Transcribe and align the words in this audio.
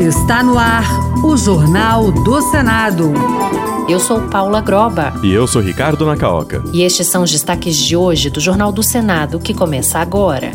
Está 0.00 0.42
no 0.42 0.58
ar 0.58 0.84
o 1.24 1.36
Jornal 1.36 2.10
do 2.10 2.40
Senado. 2.50 3.12
Eu 3.88 4.00
sou 4.00 4.22
Paula 4.22 4.60
Groba. 4.60 5.12
E 5.22 5.32
eu 5.32 5.46
sou 5.46 5.60
Ricardo 5.60 6.06
Nacaoca. 6.06 6.62
E 6.72 6.82
estes 6.82 7.06
são 7.06 7.22
os 7.22 7.30
destaques 7.30 7.76
de 7.76 7.96
hoje 7.96 8.30
do 8.30 8.40
Jornal 8.40 8.72
do 8.72 8.82
Senado, 8.82 9.38
que 9.38 9.52
começa 9.52 9.98
agora. 9.98 10.52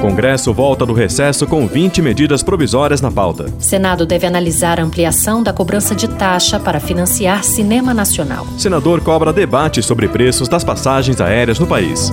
Congresso 0.00 0.52
volta 0.52 0.84
do 0.84 0.92
recesso 0.92 1.46
com 1.46 1.66
20 1.66 2.02
medidas 2.02 2.42
provisórias 2.42 3.00
na 3.00 3.10
pauta. 3.10 3.46
Senado 3.58 4.06
deve 4.06 4.26
analisar 4.26 4.78
a 4.78 4.82
ampliação 4.82 5.42
da 5.42 5.52
cobrança 5.52 5.94
de 5.94 6.06
taxa 6.06 6.60
para 6.60 6.78
financiar 6.78 7.42
cinema 7.42 7.92
nacional. 7.92 8.46
Senador 8.58 9.00
cobra 9.00 9.32
debate 9.32 9.82
sobre 9.82 10.08
preços 10.08 10.48
das 10.48 10.62
passagens 10.62 11.20
aéreas 11.20 11.58
no 11.58 11.66
país. 11.66 12.12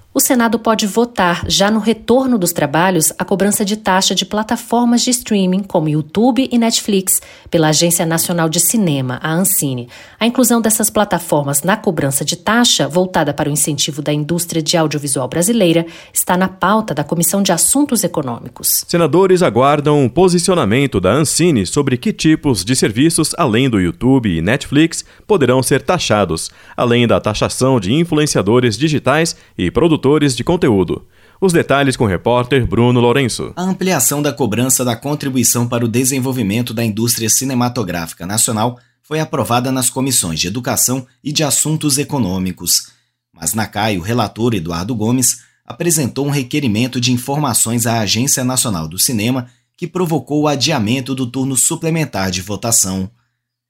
o 0.13 0.19
Senado 0.19 0.59
pode 0.59 0.85
votar, 0.85 1.45
já 1.47 1.71
no 1.71 1.79
retorno 1.79 2.37
dos 2.37 2.51
trabalhos, 2.51 3.13
a 3.17 3.23
cobrança 3.23 3.63
de 3.63 3.77
taxa 3.77 4.13
de 4.13 4.25
plataformas 4.25 5.03
de 5.03 5.09
streaming 5.09 5.63
como 5.63 5.87
YouTube 5.87 6.49
e 6.51 6.57
Netflix 6.57 7.21
pela 7.49 7.69
Agência 7.69 8.05
Nacional 8.05 8.49
de 8.49 8.59
Cinema, 8.59 9.21
a 9.23 9.31
Ancine. 9.31 9.87
A 10.19 10.27
inclusão 10.27 10.59
dessas 10.59 10.89
plataformas 10.89 11.63
na 11.63 11.77
cobrança 11.77 12.25
de 12.25 12.35
taxa, 12.35 12.89
voltada 12.89 13.33
para 13.33 13.47
o 13.47 13.51
incentivo 13.53 14.01
da 14.01 14.11
indústria 14.11 14.61
de 14.61 14.75
audiovisual 14.75 15.29
brasileira, 15.29 15.85
está 16.13 16.35
na 16.35 16.49
pauta 16.49 16.93
da 16.93 17.05
Comissão 17.05 17.41
de 17.41 17.53
Assuntos 17.53 18.03
Econômicos. 18.03 18.83
Senadores 18.85 19.41
aguardam 19.41 20.05
o 20.05 20.09
posicionamento 20.09 20.99
da 20.99 21.13
Ancine 21.13 21.65
sobre 21.65 21.95
que 21.95 22.11
tipos 22.11 22.65
de 22.65 22.75
serviços, 22.75 23.33
além 23.37 23.69
do 23.69 23.79
YouTube 23.79 24.29
e 24.29 24.41
Netflix, 24.41 25.05
poderão 25.25 25.63
ser 25.63 25.81
taxados, 25.83 26.51
além 26.75 27.07
da 27.07 27.21
taxação 27.21 27.79
de 27.79 27.93
influenciadores 27.93 28.77
digitais 28.77 29.37
e 29.57 29.71
produtores 29.71 30.00
produtores 30.01 30.35
de 30.35 30.43
conteúdo. 30.43 31.07
Os 31.39 31.53
detalhes 31.53 31.95
com 31.95 32.05
o 32.05 32.07
repórter 32.07 32.65
Bruno 32.65 32.99
Lourenço. 32.99 33.53
A 33.55 33.61
ampliação 33.61 34.21
da 34.21 34.33
cobrança 34.33 34.83
da 34.83 34.95
contribuição 34.95 35.67
para 35.67 35.85
o 35.85 35.87
desenvolvimento 35.87 36.73
da 36.73 36.83
indústria 36.83 37.29
cinematográfica 37.29 38.25
nacional 38.25 38.79
foi 39.03 39.19
aprovada 39.19 39.71
nas 39.71 39.89
comissões 39.89 40.39
de 40.39 40.47
Educação 40.47 41.05
e 41.23 41.31
de 41.31 41.43
Assuntos 41.43 41.99
Econômicos. 41.99 42.89
Mas 43.31 43.53
na 43.53 43.67
CAI, 43.67 43.97
o 43.97 44.01
relator 44.01 44.55
Eduardo 44.55 44.95
Gomes 44.95 45.41
apresentou 45.65 46.25
um 46.25 46.31
requerimento 46.31 46.99
de 46.99 47.11
informações 47.11 47.85
à 47.85 47.99
Agência 47.99 48.43
Nacional 48.43 48.87
do 48.87 48.97
Cinema 48.97 49.47
que 49.77 49.87
provocou 49.87 50.41
o 50.41 50.47
adiamento 50.47 51.13
do 51.13 51.27
turno 51.27 51.55
suplementar 51.55 52.31
de 52.31 52.41
votação. 52.41 53.09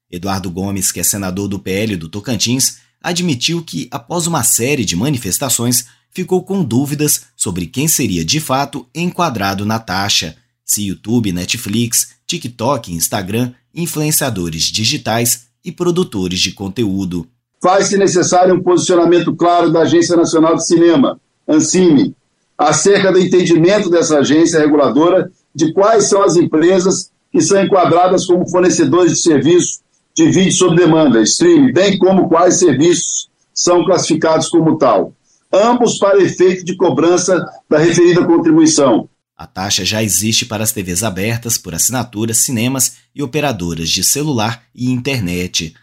Eduardo 0.10 0.50
Gomes, 0.50 0.92
que 0.92 1.00
é 1.00 1.04
senador 1.04 1.48
do 1.48 1.60
PL 1.60 1.96
do 1.96 2.10
Tocantins, 2.10 2.78
admitiu 3.02 3.64
que, 3.64 3.88
após 3.92 4.28
uma 4.28 4.44
série 4.44 4.86
de 4.86 4.96
manifestações, 4.96 5.88
ficou 6.14 6.44
com 6.44 6.64
dúvidas 6.64 7.24
sobre 7.36 7.66
quem 7.66 7.88
seria 7.88 8.24
de 8.24 8.40
fato 8.40 8.86
enquadrado 8.94 9.66
na 9.66 9.80
taxa: 9.80 10.36
se 10.66 10.88
YouTube, 10.88 11.32
Netflix, 11.32 12.10
TikTok, 12.28 12.94
Instagram, 12.94 13.52
influenciadores 13.74 14.64
digitais 14.64 15.48
e 15.64 15.72
produtores 15.72 16.40
de 16.40 16.52
conteúdo. 16.52 17.28
Faz-se 17.62 17.98
necessário 17.98 18.56
um 18.56 18.64
posicionamento 18.64 19.36
claro 19.36 19.72
da 19.72 19.82
Agência 19.82 20.16
Nacional 20.16 20.56
de 20.56 20.66
Cinema, 20.66 21.20
ANCIME, 21.48 22.16
acerca 22.58 23.12
do 23.12 23.20
entendimento 23.20 23.90
dessa 23.90 24.20
agência 24.20 24.60
reguladora 24.60 25.32
de 25.54 25.72
quais 25.74 26.06
são 26.06 26.24
as 26.24 26.36
empresas 26.36 27.12
que 27.32 27.42
são 27.42 27.64
enquadradas 27.64 28.26
como 28.26 28.50
fornecedores 28.50 29.14
de 29.14 29.22
serviços 29.22 29.80
de 30.16 30.30
vídeo 30.30 30.52
sob 30.52 30.76
demanda, 30.76 31.22
streaming, 31.22 31.72
bem 31.72 31.98
como 31.98 32.28
quais 32.28 32.56
serviços 32.56 33.30
são 33.54 33.86
classificados 33.86 34.50
como 34.50 34.78
tal 34.78 35.14
ambos 35.54 35.98
para 35.98 36.22
efeito 36.22 36.64
de 36.64 36.76
cobrança 36.76 37.46
da 37.70 37.78
referida 37.78 38.26
contribuição. 38.26 39.10
A 39.36 39.48
taxa 39.48 39.84
já 39.84 40.04
existe 40.04 40.46
para 40.46 40.64
as 40.64 40.72
TVs 40.72 41.04
abertas 41.04 41.58
por 41.58 41.74
assinatura, 41.74 42.34
cinemas 42.34 42.98
e 43.16 43.24
operadoras 43.24 43.90
de 43.90 44.04
celular 44.04 44.64
e 44.74 44.92
internet. 44.92 45.74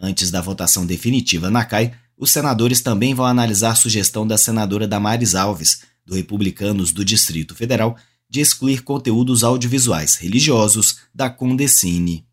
Antes 0.00 0.30
da 0.30 0.40
votação 0.40 0.86
definitiva 0.86 1.50
na 1.50 1.64
CAI, 1.64 1.92
os 2.16 2.30
senadores 2.30 2.80
também 2.80 3.14
vão 3.14 3.26
analisar 3.26 3.72
a 3.72 3.76
sugestão 3.76 4.26
da 4.26 4.38
senadora 4.38 4.86
Damares 4.86 5.34
Alves, 5.34 5.82
do 6.06 6.14
Republicanos 6.14 6.92
do 6.92 7.04
Distrito 7.04 7.54
Federal, 7.54 7.96
de 8.30 8.40
excluir 8.40 8.82
conteúdos 8.82 9.42
audiovisuais 9.42 10.16
religiosos 10.16 10.98
da 11.14 11.30
Condecine. 11.30 12.24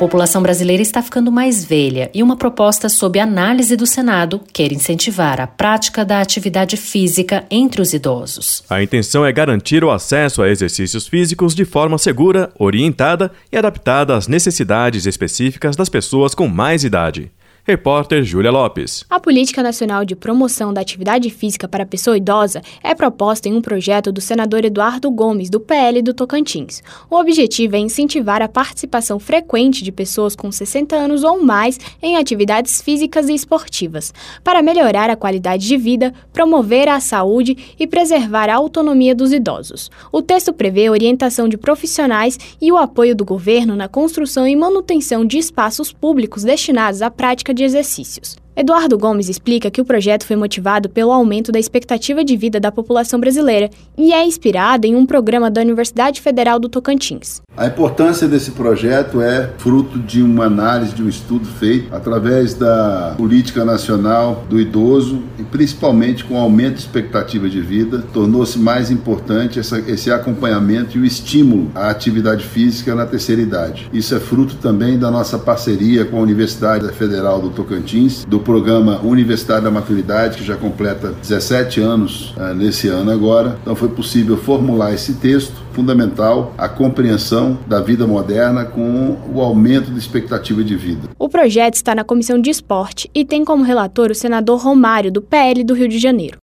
A 0.00 0.08
população 0.08 0.42
brasileira 0.42 0.82
está 0.82 1.02
ficando 1.02 1.30
mais 1.30 1.62
velha 1.62 2.10
e 2.14 2.22
uma 2.22 2.34
proposta 2.34 2.88
sob 2.88 3.20
análise 3.20 3.76
do 3.76 3.86
Senado 3.86 4.40
quer 4.50 4.72
incentivar 4.72 5.38
a 5.38 5.46
prática 5.46 6.06
da 6.06 6.22
atividade 6.22 6.78
física 6.78 7.44
entre 7.50 7.82
os 7.82 7.92
idosos. 7.92 8.64
A 8.70 8.82
intenção 8.82 9.26
é 9.26 9.30
garantir 9.30 9.84
o 9.84 9.90
acesso 9.90 10.40
a 10.40 10.48
exercícios 10.48 11.06
físicos 11.06 11.54
de 11.54 11.66
forma 11.66 11.98
segura, 11.98 12.50
orientada 12.58 13.30
e 13.52 13.58
adaptada 13.58 14.16
às 14.16 14.26
necessidades 14.26 15.04
específicas 15.04 15.76
das 15.76 15.90
pessoas 15.90 16.34
com 16.34 16.48
mais 16.48 16.82
idade. 16.82 17.30
Repórter 17.62 18.24
Júlia 18.24 18.50
Lopes. 18.50 19.04
A 19.10 19.20
Política 19.20 19.62
Nacional 19.62 20.02
de 20.04 20.16
Promoção 20.16 20.72
da 20.72 20.80
Atividade 20.80 21.28
Física 21.28 21.68
para 21.68 21.82
a 21.82 21.86
Pessoa 21.86 22.16
Idosa 22.16 22.62
é 22.82 22.94
proposta 22.94 23.48
em 23.48 23.54
um 23.54 23.60
projeto 23.60 24.10
do 24.10 24.20
senador 24.20 24.64
Eduardo 24.64 25.10
Gomes, 25.10 25.50
do 25.50 25.60
PL 25.60 26.00
do 26.00 26.14
Tocantins. 26.14 26.82
O 27.10 27.16
objetivo 27.16 27.76
é 27.76 27.78
incentivar 27.78 28.40
a 28.40 28.48
participação 28.48 29.20
frequente 29.20 29.84
de 29.84 29.92
pessoas 29.92 30.34
com 30.34 30.50
60 30.50 30.96
anos 30.96 31.22
ou 31.22 31.42
mais 31.44 31.78
em 32.02 32.16
atividades 32.16 32.80
físicas 32.80 33.28
e 33.28 33.34
esportivas, 33.34 34.14
para 34.42 34.62
melhorar 34.62 35.10
a 35.10 35.16
qualidade 35.16 35.68
de 35.68 35.76
vida, 35.76 36.14
promover 36.32 36.88
a 36.88 36.98
saúde 36.98 37.74
e 37.78 37.86
preservar 37.86 38.48
a 38.48 38.56
autonomia 38.56 39.14
dos 39.14 39.32
idosos. 39.32 39.90
O 40.10 40.22
texto 40.22 40.52
prevê 40.52 40.88
orientação 40.88 41.46
de 41.46 41.58
profissionais 41.58 42.38
e 42.60 42.72
o 42.72 42.78
apoio 42.78 43.14
do 43.14 43.24
governo 43.24 43.76
na 43.76 43.86
construção 43.86 44.46
e 44.46 44.56
manutenção 44.56 45.26
de 45.26 45.36
espaços 45.36 45.92
públicos 45.92 46.42
destinados 46.42 47.02
à 47.02 47.10
prática 47.10 47.49
de 47.54 47.64
exercícios. 47.64 48.38
Eduardo 48.56 48.98
Gomes 48.98 49.28
explica 49.28 49.70
que 49.70 49.80
o 49.80 49.84
projeto 49.84 50.26
foi 50.26 50.34
motivado 50.34 50.88
pelo 50.88 51.12
aumento 51.12 51.52
da 51.52 51.58
expectativa 51.58 52.24
de 52.24 52.36
vida 52.36 52.58
da 52.58 52.72
população 52.72 53.20
brasileira 53.20 53.70
e 53.96 54.12
é 54.12 54.24
inspirado 54.24 54.86
em 54.86 54.96
um 54.96 55.06
programa 55.06 55.50
da 55.50 55.60
Universidade 55.60 56.20
Federal 56.20 56.58
do 56.58 56.68
Tocantins. 56.68 57.40
A 57.56 57.66
importância 57.66 58.26
desse 58.26 58.50
projeto 58.50 59.20
é 59.20 59.50
fruto 59.58 59.98
de 59.98 60.20
uma 60.20 60.46
análise, 60.46 60.94
de 60.94 61.02
um 61.02 61.08
estudo 61.08 61.46
feito 61.46 61.94
através 61.94 62.54
da 62.54 63.14
política 63.16 63.64
nacional 63.64 64.44
do 64.48 64.60
idoso 64.60 65.22
e 65.38 65.44
principalmente 65.44 66.24
com 66.24 66.34
o 66.34 66.38
aumento 66.38 66.74
de 66.74 66.80
expectativa 66.80 67.48
de 67.48 67.60
vida, 67.60 68.04
tornou-se 68.12 68.58
mais 68.58 68.90
importante 68.90 69.60
essa, 69.60 69.78
esse 69.78 70.10
acompanhamento 70.10 70.98
e 70.98 71.00
o 71.00 71.04
estímulo 71.04 71.70
à 71.74 71.90
atividade 71.90 72.44
física 72.44 72.94
na 72.94 73.06
terceira 73.06 73.40
idade. 73.40 73.88
Isso 73.92 74.14
é 74.14 74.20
fruto 74.20 74.56
também 74.56 74.98
da 74.98 75.10
nossa 75.10 75.38
parceria 75.38 76.04
com 76.04 76.18
a 76.18 76.20
Universidade 76.20 76.90
Federal 76.92 77.40
do 77.40 77.50
Tocantins, 77.50 78.24
do 78.24 78.40
programa 78.50 79.00
Universidade 79.04 79.62
da 79.62 79.70
Maturidade, 79.70 80.38
que 80.38 80.44
já 80.44 80.56
completa 80.56 81.12
17 81.22 81.80
anos 81.80 82.34
uh, 82.36 82.52
nesse 82.52 82.88
ano 82.88 83.12
agora. 83.12 83.56
Então 83.62 83.76
foi 83.76 83.88
possível 83.88 84.36
formular 84.36 84.92
esse 84.92 85.14
texto 85.14 85.54
fundamental, 85.72 86.52
a 86.58 86.68
compreensão 86.68 87.56
da 87.68 87.80
vida 87.80 88.08
moderna 88.08 88.64
com 88.64 89.16
o 89.32 89.40
aumento 89.40 89.92
da 89.92 89.98
expectativa 89.98 90.64
de 90.64 90.74
vida. 90.74 91.10
O 91.16 91.28
projeto 91.28 91.74
está 91.74 91.94
na 91.94 92.02
Comissão 92.02 92.40
de 92.40 92.50
Esporte 92.50 93.08
e 93.14 93.24
tem 93.24 93.44
como 93.44 93.62
relator 93.62 94.10
o 94.10 94.16
senador 94.16 94.60
Romário, 94.60 95.12
do 95.12 95.22
PL 95.22 95.62
do 95.62 95.72
Rio 95.72 95.86
de 95.86 96.00
Janeiro. 96.00 96.36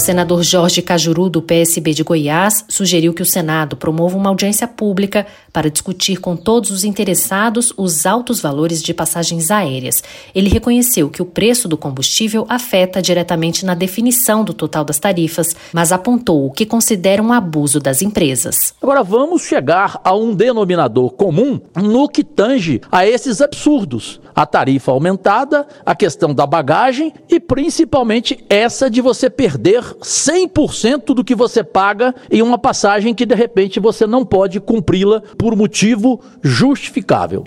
O 0.00 0.02
senador 0.02 0.42
Jorge 0.42 0.80
Cajuru, 0.80 1.28
do 1.28 1.42
PSB 1.42 1.92
de 1.92 2.02
Goiás, 2.02 2.64
sugeriu 2.70 3.12
que 3.12 3.20
o 3.20 3.26
Senado 3.26 3.76
promova 3.76 4.16
uma 4.16 4.30
audiência 4.30 4.66
pública 4.66 5.26
para 5.52 5.68
discutir 5.68 6.16
com 6.16 6.34
todos 6.34 6.70
os 6.70 6.84
interessados 6.84 7.70
os 7.76 8.06
altos 8.06 8.40
valores 8.40 8.82
de 8.82 8.94
passagens 8.94 9.50
aéreas. 9.50 10.02
Ele 10.34 10.48
reconheceu 10.48 11.10
que 11.10 11.20
o 11.20 11.26
preço 11.26 11.68
do 11.68 11.76
combustível 11.76 12.46
afeta 12.48 13.02
diretamente 13.02 13.66
na 13.66 13.74
definição 13.74 14.42
do 14.42 14.54
total 14.54 14.86
das 14.86 14.98
tarifas, 14.98 15.54
mas 15.70 15.92
apontou 15.92 16.46
o 16.46 16.50
que 16.50 16.64
considera 16.64 17.22
um 17.22 17.30
abuso 17.30 17.78
das 17.78 18.00
empresas. 18.00 18.72
Agora 18.80 19.02
vamos 19.02 19.42
chegar 19.42 20.00
a 20.02 20.16
um 20.16 20.34
denominador 20.34 21.10
comum 21.10 21.60
no 21.76 22.08
que 22.08 22.24
tange 22.24 22.80
a 22.90 23.06
esses 23.06 23.42
absurdos 23.42 24.18
a 24.40 24.46
tarifa 24.46 24.90
aumentada, 24.90 25.66
a 25.84 25.94
questão 25.94 26.34
da 26.34 26.46
bagagem 26.46 27.12
e 27.28 27.38
principalmente 27.38 28.42
essa 28.48 28.88
de 28.88 29.02
você 29.02 29.28
perder 29.28 29.82
100% 29.82 31.14
do 31.14 31.22
que 31.22 31.34
você 31.34 31.62
paga 31.62 32.14
em 32.30 32.40
uma 32.40 32.56
passagem 32.56 33.14
que 33.14 33.26
de 33.26 33.34
repente 33.34 33.78
você 33.78 34.06
não 34.06 34.24
pode 34.24 34.58
cumpri-la 34.58 35.20
por 35.36 35.54
motivo 35.54 36.22
justificável. 36.42 37.44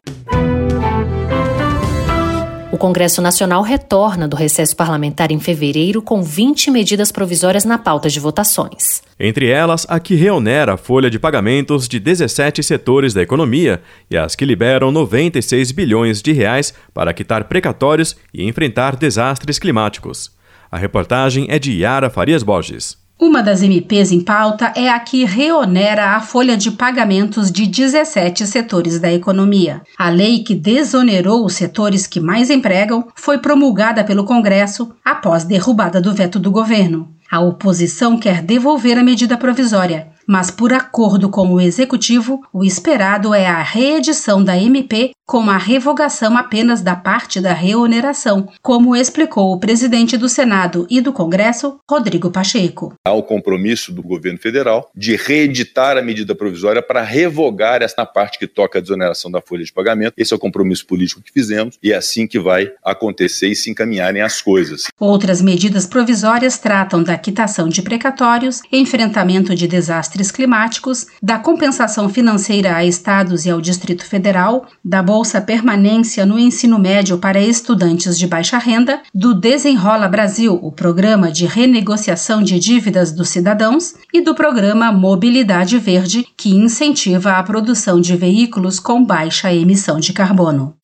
Congresso 2.84 3.22
Nacional 3.22 3.62
retorna 3.62 4.28
do 4.28 4.36
recesso 4.36 4.76
parlamentar 4.76 5.32
em 5.32 5.40
fevereiro 5.40 6.02
com 6.02 6.22
20 6.22 6.70
medidas 6.70 7.14
provisórias 7.14 7.64
na 7.64 7.78
pauta 7.78 8.10
de 8.10 8.20
votações. 8.20 9.02
Entre 9.18 9.48
elas, 9.50 9.86
a 9.88 10.02
que 10.02 10.16
reonera 10.16 10.74
a 10.74 10.78
folha 10.78 11.10
de 11.10 11.18
pagamentos 11.18 11.88
de 11.88 11.98
17 11.98 12.62
setores 12.62 13.14
da 13.14 13.22
economia 13.22 13.82
e 14.12 14.18
as 14.18 14.36
que 14.36 14.44
liberam 14.44 14.92
96 14.92 15.72
bilhões 15.72 16.22
de 16.22 16.34
reais 16.34 16.74
para 16.94 17.14
quitar 17.14 17.46
precatórios 17.46 18.18
e 18.34 18.46
enfrentar 18.46 18.98
desastres 18.98 19.58
climáticos. 19.58 20.30
A 20.70 20.78
reportagem 20.78 21.46
é 21.48 21.58
de 21.58 21.72
Yara 21.72 22.10
Farias 22.10 22.44
Borges. 22.44 23.02
Uma 23.20 23.44
das 23.44 23.62
MPs 23.62 24.12
em 24.12 24.20
pauta 24.22 24.74
é 24.76 24.90
a 24.90 25.00
que 25.00 25.24
reonera 25.24 26.16
a 26.16 26.20
folha 26.20 26.58
de 26.58 26.72
pagamentos 26.72 27.52
de 27.52 27.68
17 27.68 28.46
setores 28.48 29.00
da 29.00 29.14
economia. 29.14 29.82
A 29.98 30.10
lei 30.10 30.44
que 30.44 30.56
desonerou 30.56 31.46
os 31.46 31.54
setores 31.54 32.08
que 32.08 32.20
mais 32.20 32.50
empregam 32.50 33.08
foi 33.16 33.38
promulgada 33.38 34.04
pelo 34.04 34.26
Congresso 34.26 34.92
após 35.06 35.44
derrubada 35.44 36.02
do 36.02 36.14
veto 36.14 36.40
do 36.40 36.52
governo. 36.52 37.08
A 37.32 37.40
oposição 37.40 38.18
quer 38.20 38.42
devolver 38.42 38.98
a 38.98 39.04
medida 39.04 39.38
provisória 39.38 40.13
mas 40.28 40.50
por 40.50 40.74
acordo 40.74 41.30
com 41.30 41.54
o 41.54 41.62
executivo, 41.62 42.42
o 42.54 42.64
esperado 42.64 43.34
é 43.34 43.46
a 43.48 43.62
reedição 43.62 44.44
da 44.44 44.58
MP 44.58 45.12
com 45.26 45.50
a 45.50 45.58
revogação 45.58 46.38
apenas 46.38 46.82
da 46.82 46.96
parte 46.96 47.40
da 47.40 47.54
reoneração, 47.54 48.50
como 48.62 48.96
explicou 48.96 49.54
o 49.54 49.60
presidente 49.60 50.18
do 50.18 50.28
Senado 50.28 50.86
e 50.90 51.00
do 51.00 51.14
Congresso, 51.14 51.80
Rodrigo 51.90 52.30
Pacheco. 52.30 52.94
Há 53.06 53.14
o 53.14 53.24
compromisso 53.24 53.92
do 53.92 54.04
governo 54.04 54.38
federal 54.38 54.90
de 54.96 55.16
reeditar 55.16 55.98
a 55.98 56.02
medida 56.02 56.36
provisória 56.36 56.82
para 56.82 57.02
revogar 57.02 57.82
essa 57.82 58.06
parte 58.06 58.38
que 58.38 58.48
toca 58.48 58.80
a 58.80 58.82
desoneração 58.82 59.32
da 59.32 59.42
folha 59.42 59.64
de 59.64 59.72
pagamento. 59.72 60.14
Esse 60.18 60.34
é 60.34 60.36
o 60.36 60.40
compromisso 60.40 60.86
político 60.86 61.22
que 61.22 61.32
fizemos 61.32 61.78
e 61.82 61.92
é 61.92 61.96
assim 61.96 62.28
que 62.28 62.40
vai 62.40 62.72
acontecer 62.84 63.48
e 63.48 63.56
se 63.56 63.70
encaminharem 63.70 64.22
as 64.22 64.42
coisas. 64.42 64.84
Outras 65.00 65.42
medidas 65.42 65.88
provisórias 65.88 66.60
tratam 66.60 67.02
da 67.02 67.18
quitação 67.18 67.70
de 67.70 67.82
precatórios, 67.82 68.62
enfrentamento 68.72 69.56
de 69.56 69.68
desastres 69.68 70.13
desastres 70.14 70.32
climáticos, 70.32 71.08
da 71.22 71.40
compensação 71.40 72.08
financeira 72.08 72.76
a 72.76 72.86
estados 72.86 73.46
e 73.46 73.50
ao 73.50 73.60
Distrito 73.60 74.06
Federal, 74.06 74.66
da 74.84 75.02
Bolsa 75.02 75.42
Permanência 75.42 76.26
no 76.26 76.38
ensino 76.38 76.80
médio 76.80 77.18
para 77.18 77.42
estudantes 77.42 78.18
de 78.18 78.28
baixa 78.28 78.58
renda, 78.58 79.02
do 79.14 79.34
Desenrola 79.34 80.08
Brasil, 80.08 80.58
o 80.62 80.72
programa 80.72 81.32
de 81.32 81.46
renegociação 81.46 82.44
de 82.44 82.60
dívidas 82.60 83.12
dos 83.12 83.30
cidadãos, 83.30 83.96
e 84.14 84.22
do 84.22 84.36
programa 84.36 84.92
Mobilidade 84.92 85.78
Verde, 85.80 86.26
que 86.38 86.50
incentiva 86.50 87.34
a 87.34 87.44
produção 87.44 88.00
de 88.00 88.16
veículos 88.16 88.80
com 88.80 89.04
baixa 89.04 89.54
emissão 89.54 90.00
de 90.00 90.14
carbono. 90.14 90.76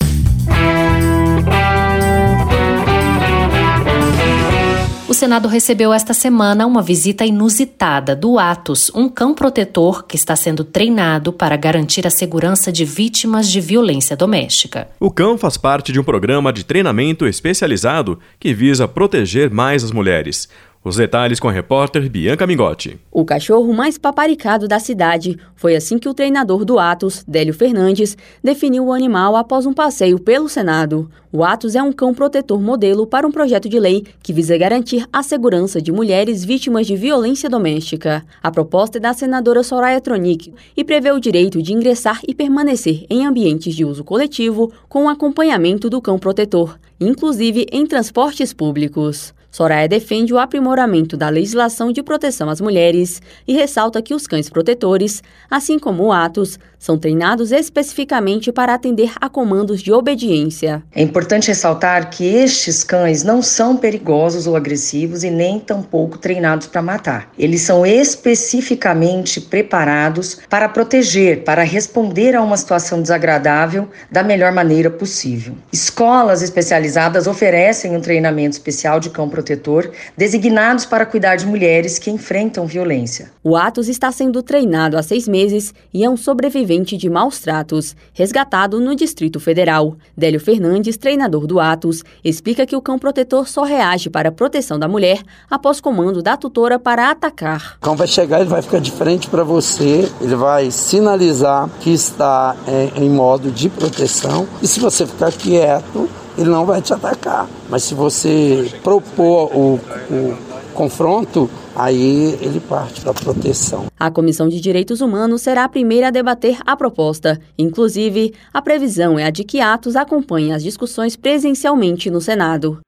Senado 5.20 5.50
recebeu 5.50 5.92
esta 5.92 6.14
semana 6.14 6.66
uma 6.66 6.82
visita 6.82 7.26
inusitada 7.26 8.16
do 8.16 8.40
Atos, 8.40 8.90
um 8.96 9.10
cão 9.10 9.36
protetor 9.36 10.06
que 10.06 10.16
está 10.16 10.34
sendo 10.34 10.64
treinado 10.64 11.34
para 11.34 11.58
garantir 11.58 12.08
a 12.08 12.10
segurança 12.10 12.72
de 12.72 12.86
vítimas 12.86 13.50
de 13.50 13.60
violência 13.60 14.16
doméstica. 14.16 14.88
O 14.98 15.12
cão 15.12 15.38
faz 15.38 15.58
parte 15.58 15.92
de 15.92 16.00
um 16.00 16.06
programa 16.06 16.54
de 16.54 16.64
treinamento 16.64 17.28
especializado 17.28 18.18
que 18.40 18.54
visa 18.54 18.88
proteger 18.88 19.50
mais 19.50 19.84
as 19.84 19.92
mulheres. 19.92 20.48
Os 20.82 20.96
detalhes 20.96 21.42
com 21.42 21.50
a 21.50 21.52
repórter 21.52 22.10
Bianca 22.10 22.48
Mingotti. 22.48 22.98
O 23.12 23.26
cachorro 23.26 23.74
mais 23.74 23.98
paparicado 23.98 24.66
da 24.66 24.80
cidade. 24.80 25.38
Foi 25.54 25.76
assim 25.76 26.00
que 26.00 26.08
o 26.08 26.14
treinador 26.14 26.64
do 26.64 26.80
Atos, 26.80 27.22
Délio 27.28 27.54
Fernandes, 27.54 28.18
definiu 28.42 28.86
o 28.86 28.94
animal 28.94 29.36
após 29.36 29.66
um 29.66 29.74
passeio 29.74 30.18
pelo 30.18 30.48
Senado. 30.48 31.12
O 31.34 31.44
Atos 31.44 31.76
é 31.76 31.84
um 31.84 31.92
cão 31.92 32.14
protetor 32.14 32.62
modelo 32.62 33.06
para 33.06 33.28
um 33.28 33.32
projeto 33.32 33.68
de 33.68 33.78
lei 33.78 34.06
que 34.24 34.32
visa 34.32 34.58
garantir 34.58 35.06
a 35.12 35.22
segurança 35.22 35.82
de 35.82 35.92
mulheres 35.92 36.46
vítimas 36.46 36.88
de 36.88 36.96
violência 36.96 37.50
doméstica. 37.50 38.26
A 38.42 38.50
proposta 38.50 39.00
é 39.00 39.02
da 39.02 39.14
senadora 39.14 39.64
Soraya 39.64 40.00
Tronic 40.00 40.54
e 40.78 40.84
prevê 40.86 41.12
o 41.12 41.20
direito 41.20 41.62
de 41.62 41.74
ingressar 41.74 42.22
e 42.26 42.34
permanecer 42.34 43.06
em 43.10 43.26
ambientes 43.26 43.76
de 43.76 43.84
uso 43.84 44.06
coletivo 44.06 44.72
com 44.88 45.04
o 45.06 45.10
acompanhamento 45.10 45.90
do 45.90 46.02
cão 46.02 46.18
protetor, 46.18 46.80
inclusive 47.02 47.68
em 47.70 47.86
transportes 47.86 48.54
públicos. 48.54 49.38
Soraya 49.52 49.88
defende 49.88 50.34
o 50.34 50.38
aprimoramento 50.38 51.18
da 51.18 51.28
legislação 51.28 51.92
de 51.92 52.04
proteção 52.04 52.50
às 52.50 52.62
mulheres 52.62 53.22
e 53.48 53.54
ressalta 53.54 54.02
que 54.02 54.14
os 54.14 54.28
cães 54.28 54.50
protetores, 54.50 55.24
assim 55.50 55.80
como 55.80 56.04
o 56.04 56.12
Atos, 56.12 56.60
são 56.80 56.98
treinados 56.98 57.52
especificamente 57.52 58.54
para 58.54 58.74
atender 58.74 59.12
a 59.20 59.28
comandos 59.28 59.82
de 59.82 59.92
obediência. 59.92 60.82
É 60.96 61.04
importante 61.04 61.50
ressaltar 61.50 62.10
que 62.10 62.24
estes 62.24 62.84
cães 62.84 63.22
não 63.22 63.42
são 63.42 63.76
perigosos 63.76 64.48
ou 64.48 64.56
agressivos 64.56 65.26
e 65.26 65.30
nem 65.30 65.60
tampouco 65.60 66.18
treinados 66.18 66.68
para 66.68 66.82
matar. 66.82 67.32
Eles 67.38 67.62
são 67.62 67.86
especificamente 67.86 69.42
preparados 69.42 70.40
para 70.50 70.70
proteger, 70.70 71.44
para 71.44 71.64
responder 71.64 72.34
a 72.34 72.42
uma 72.42 72.56
situação 72.56 73.02
desagradável 73.02 73.90
da 74.10 74.24
melhor 74.24 74.54
maneira 74.54 74.90
possível. 74.90 75.56
Escolas 75.74 76.42
especializadas 76.42 77.28
oferecem 77.28 77.96
um 77.96 78.02
treinamento 78.02 78.54
especial 78.54 79.02
de 79.02 79.10
cão 79.10 79.28
protetor 79.28 79.92
designados 80.16 80.86
para 80.86 81.06
cuidar 81.06 81.36
de 81.36 81.46
mulheres 81.46 82.00
que 82.00 82.10
enfrentam 82.10 82.66
violência. 82.66 83.32
O 83.44 83.58
Atos 83.58 83.90
está 83.90 84.12
sendo 84.12 84.42
treinado 84.42 84.98
há 84.98 85.04
seis 85.04 85.28
meses 85.28 85.74
e 85.94 86.06
é 86.06 86.10
um 86.10 86.16
sobrevivente 86.16 86.69
sobrevivente 86.70 86.96
de 86.96 87.10
maus 87.10 87.40
tratos, 87.40 87.96
resgatado 88.14 88.80
no 88.80 88.96
Distrito 88.96 89.40
Federal. 89.40 89.96
Délio 90.16 90.40
Fernandes, 90.40 90.98
treinador 90.98 91.48
do 91.48 91.60
Atos, 91.60 92.04
explica 92.24 92.66
que 92.66 92.76
o 92.76 92.82
cão 92.82 93.00
protetor 93.00 93.48
só 93.48 93.64
reage 93.64 94.10
para 94.10 94.30
a 94.30 94.32
proteção 94.32 94.78
da 94.78 94.88
mulher 94.88 95.22
após 95.50 95.82
comando 95.82 96.22
da 96.22 96.38
tutora 96.38 96.78
para 96.78 97.10
atacar. 97.10 97.78
O 97.78 97.82
cão 97.82 97.96
vai 97.96 98.08
chegar, 98.08 98.42
ele 98.42 98.50
vai 98.50 98.62
ficar 98.62 98.80
de 98.80 98.92
frente 98.92 99.28
para 99.28 99.44
você, 99.44 100.10
ele 100.22 100.36
vai 100.36 100.70
sinalizar 100.70 101.68
que 101.80 101.92
está 101.92 102.56
é, 102.68 102.92
em 102.96 103.10
modo 103.10 103.52
de 103.52 103.68
proteção 103.70 104.48
e 104.62 104.68
se 104.68 104.80
você 104.80 105.08
ficar 105.08 105.32
quieto, 105.32 106.08
ele 106.38 106.50
não 106.50 106.66
vai 106.66 106.82
te 106.82 106.94
atacar. 106.94 107.48
Mas 107.68 107.84
se 107.84 107.96
você 107.96 108.72
propor 108.84 109.52
o, 109.56 109.80
o 110.12 110.38
confronto, 110.74 111.50
aí 111.80 112.38
ele 112.42 112.60
parte 112.60 113.02
para 113.02 113.14
proteção. 113.14 113.86
A 113.98 114.12
Comissão 114.12 114.50
de 114.50 114.60
Direitos 114.60 115.00
Humanos 115.00 115.42
será 115.42 115.64
a 115.64 115.70
primeira 115.70 116.10
a 116.10 116.12
debater 116.12 116.58
a 116.66 116.76
proposta. 116.76 117.40
Inclusive, 117.58 118.34
a 118.54 118.62
previsão 118.62 119.18
é 119.18 119.26
a 119.26 119.30
de 119.30 119.44
que 119.46 119.62
Atos 119.62 119.96
acompanhe 119.96 120.52
as 120.52 120.62
discussões 120.62 121.16
presencialmente 121.16 122.10
no 122.10 122.20
Senado. 122.20 122.80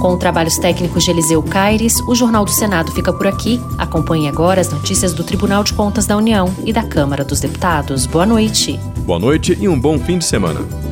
Com 0.00 0.18
trabalhos 0.18 0.58
técnicos 0.58 1.04
de 1.04 1.12
Eliseu 1.12 1.40
Caires, 1.44 2.00
o 2.08 2.14
Jornal 2.16 2.44
do 2.44 2.50
Senado 2.50 2.90
fica 2.90 3.12
por 3.12 3.28
aqui. 3.28 3.60
Acompanhe 3.78 4.28
agora 4.28 4.60
as 4.60 4.68
notícias 4.68 5.12
do 5.12 5.22
Tribunal 5.22 5.62
de 5.62 5.72
Contas 5.72 6.06
da 6.06 6.16
União 6.16 6.52
e 6.66 6.72
da 6.72 6.82
Câmara 6.82 7.24
dos 7.24 7.38
Deputados. 7.38 8.04
Boa 8.06 8.26
noite. 8.26 8.80
Boa 9.06 9.20
noite 9.20 9.56
e 9.60 9.68
um 9.68 9.78
bom 9.78 10.00
fim 10.00 10.18
de 10.18 10.24
semana. 10.24 10.91